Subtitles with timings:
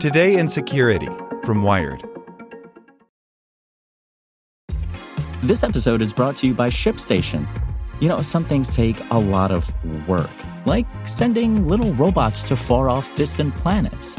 [0.00, 1.10] Today in Security
[1.44, 2.02] from Wired.
[5.42, 7.46] This episode is brought to you by ShipStation.
[8.00, 9.70] You know, some things take a lot of
[10.08, 10.30] work,
[10.64, 14.18] like sending little robots to far off distant planets.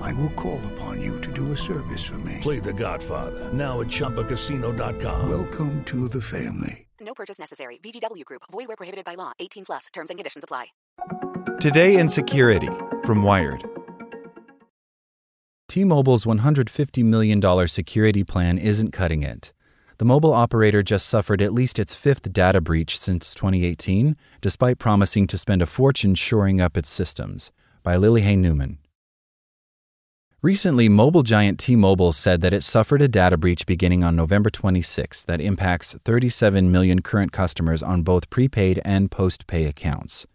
[0.00, 2.38] I will call upon you to do a service for me.
[2.40, 5.28] Play The Godfather now at ChumbaCasino.com.
[5.28, 6.86] Welcome to the family.
[7.00, 7.78] No purchase necessary.
[7.82, 8.42] VGW Group.
[8.50, 9.32] Void where prohibited by law.
[9.38, 9.86] 18 plus.
[9.92, 10.66] Terms and conditions apply.
[11.60, 12.70] Today in Security
[13.04, 13.64] from Wired.
[15.68, 19.52] T-Mobile's $150 million security plan isn't cutting it.
[19.98, 25.26] The mobile operator just suffered at least its fifth data breach since 2018, despite promising
[25.26, 27.50] to spend a fortune shoring up its systems.
[27.82, 28.78] By Lily Hay Newman.
[30.40, 34.50] Recently, mobile giant T Mobile said that it suffered a data breach beginning on November
[34.50, 40.28] 26 that impacts 37 million current customers on both prepaid and post-pay accounts.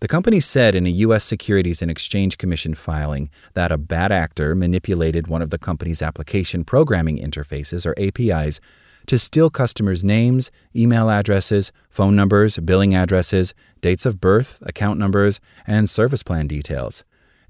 [0.00, 1.24] The company said in a U.S.
[1.24, 6.64] Securities and Exchange Commission filing that a bad actor manipulated one of the company's application
[6.64, 8.60] programming interfaces, or APIs,
[9.04, 15.38] to steal customers' names, email addresses, phone numbers, billing addresses, dates of birth, account numbers,
[15.66, 17.04] and service plan details.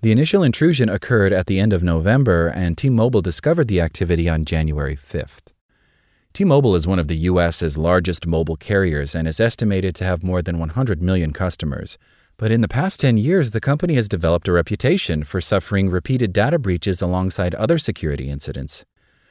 [0.04, 4.28] The initial intrusion occurred at the end of November, and T Mobile discovered the activity
[4.28, 5.44] on January 5th.
[6.34, 10.22] T Mobile is one of the U.S.'s largest mobile carriers and is estimated to have
[10.22, 11.96] more than 100 million customers.
[12.36, 16.34] But in the past 10 years, the company has developed a reputation for suffering repeated
[16.34, 18.84] data breaches alongside other security incidents.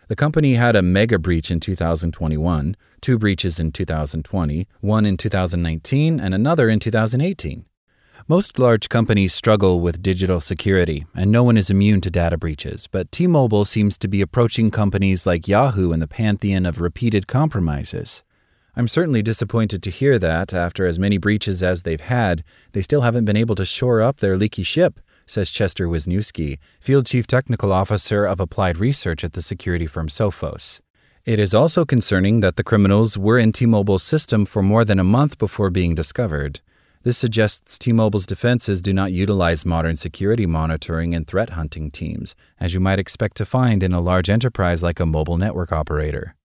[0.08, 6.20] The company had a mega breach in 2021, two breaches in 2020, one in 2019,
[6.20, 7.66] and another in 2018.
[8.30, 12.88] Most large companies struggle with digital security, and no one is immune to data breaches,
[12.88, 17.28] but T Mobile seems to be approaching companies like Yahoo in the pantheon of repeated
[17.28, 18.24] compromises.
[18.78, 23.02] I'm certainly disappointed to hear that, after as many breaches as they've had, they still
[23.02, 27.74] haven't been able to shore up their leaky ship, says Chester Wisniewski, Field Chief Technical
[27.74, 30.80] Officer of Applied Research at the security firm Sophos.
[31.26, 34.98] It is also concerning that the criminals were in T Mobile's system for more than
[34.98, 36.62] a month before being discovered.
[37.04, 42.34] This suggests T Mobile's defenses do not utilize modern security monitoring and threat hunting teams,
[42.62, 46.36] as you might expect to find in a large enterprise like a mobile network operator.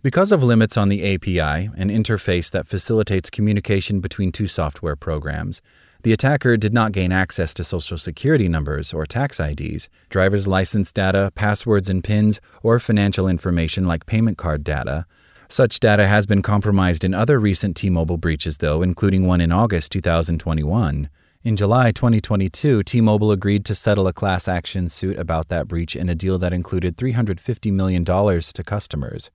[0.00, 5.60] Because of limits on the API, an interface that facilitates communication between two software programs,
[6.04, 10.92] the attacker did not gain access to social security numbers or tax IDs, driver's license
[10.92, 15.06] data, passwords and PINs, or financial information like payment card data,
[15.48, 19.50] such data has been compromised in other recent T Mobile breaches, though, including one in
[19.50, 21.08] August 2021.
[21.42, 25.96] In July 2022, T Mobile agreed to settle a class action suit about that breach
[25.96, 29.30] in a deal that included $350 million to customers.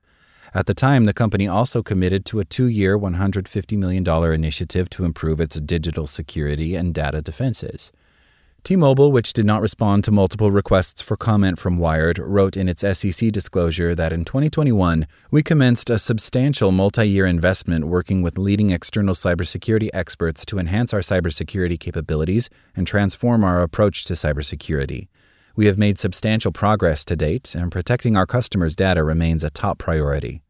[0.54, 5.06] At the time, the company also committed to a two year, $150 million initiative to
[5.06, 7.92] improve its digital security and data defenses.
[8.64, 12.70] T Mobile, which did not respond to multiple requests for comment from Wired, wrote in
[12.70, 18.38] its SEC disclosure that in 2021, we commenced a substantial multi year investment working with
[18.38, 25.10] leading external cybersecurity experts to enhance our cybersecurity capabilities and transform our approach to cybersecurity.
[25.58, 29.78] We have made substantial progress to date, and protecting our customers' data remains a top
[29.78, 30.42] priority.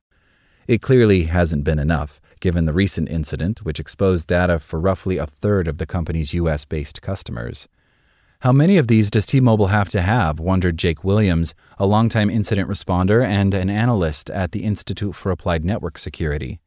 [0.68, 5.26] It clearly hasn't been enough, given the recent incident, which exposed data for roughly a
[5.26, 6.64] third of the company's U.S.
[6.64, 7.68] based customers.
[8.44, 10.38] How many of these does T Mobile have to have?
[10.38, 15.64] wondered Jake Williams, a longtime incident responder and an analyst at the Institute for Applied
[15.64, 16.60] Network Security.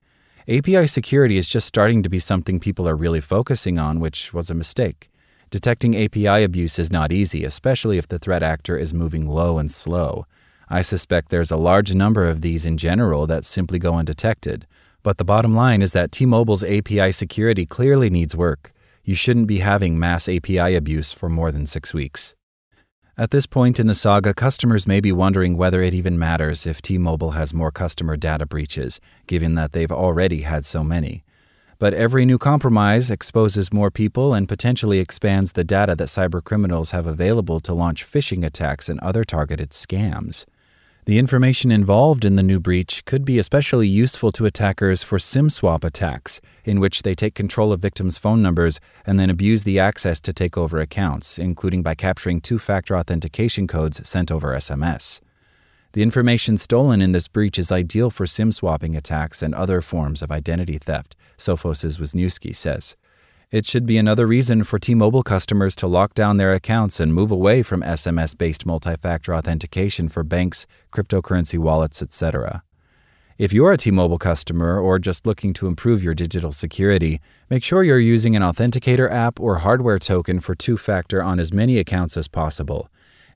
[0.49, 4.49] API security is just starting to be something people are really focusing on, which was
[4.49, 5.11] a mistake.
[5.51, 9.71] Detecting API abuse is not easy, especially if the threat actor is moving low and
[9.71, 10.25] slow.
[10.71, 14.67] I suspect there's a large number of these in general that simply go undetected.
[15.03, 18.73] But the bottom line is that T Mobile's API security clearly needs work
[19.07, 22.35] you shouldn't be having mass API abuse for more than six weeks.
[23.17, 26.83] At this point in the saga, customers may be wondering whether it even matters if
[26.83, 31.25] T Mobile has more customer data breaches, given that they've already had so many.
[31.79, 37.07] But every new compromise exposes more people and potentially expands the data that cybercriminals have
[37.07, 40.47] available to launch phishing attacks and other targeted scams.
[41.07, 45.51] The information involved in the new breach could be especially useful to attackers for SIM
[45.51, 49.79] swap attacks, in which they take control of victims' phone numbers and then abuse the
[49.79, 55.21] access to take over accounts, including by capturing two factor authentication codes sent over SMS.
[55.93, 60.23] The information stolen in this breach is ideal for SIM swapping attacks and other forms
[60.23, 62.97] of identity theft, Sophos' Wisniewski says.
[63.53, 67.15] It should be another reason for T Mobile customers to lock down their accounts and
[67.15, 72.65] move away from SMS based multi factor authentication for banks, cryptocurrency wallets, etc.
[73.39, 77.63] If you're a T Mobile customer or just looking to improve your digital security, make
[77.63, 81.79] sure you're using an authenticator app or hardware token for two factor on as many
[81.79, 82.89] accounts as possible.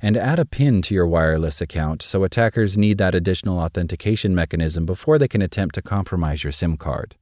[0.03, 4.87] And add a PIN to your wireless account so attackers need that additional authentication mechanism
[4.87, 7.15] before they can attempt to compromise your SIM card.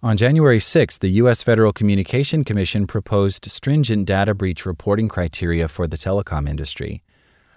[0.00, 1.42] On January 6, the U.S.
[1.42, 7.02] Federal Communication Commission proposed stringent data breach reporting criteria for the telecom industry.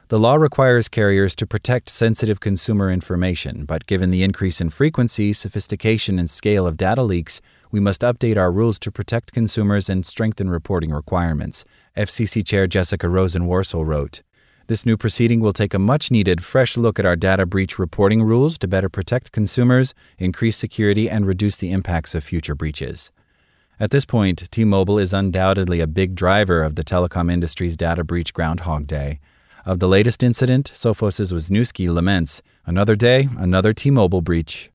[0.07, 5.33] The law requires carriers to protect sensitive consumer information, but given the increase in frequency,
[5.33, 10.03] sophistication, and scale of data leaks, we must update our rules to protect consumers and
[10.03, 11.63] strengthen reporting requirements,
[11.95, 14.23] FCC Chair Jessica Rosenworcel wrote.
[14.67, 18.23] This new proceeding will take a much needed fresh look at our data breach reporting
[18.23, 23.11] rules to better protect consumers, increase security, and reduce the impacts of future breaches.
[23.79, 28.03] At this point, T Mobile is undoubtedly a big driver of the telecom industry's data
[28.03, 29.19] breach Groundhog Day.
[29.65, 34.71] Of the latest incident, Sophos' Wisniewski laments another day, another T Mobile breach.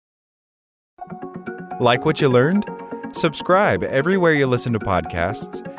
[1.81, 2.65] Like what you learned?
[3.13, 5.76] Subscribe everywhere you listen to podcasts